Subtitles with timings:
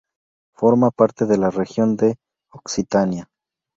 [0.55, 2.15] Forma parte de la región de
[2.51, 3.29] Occitania.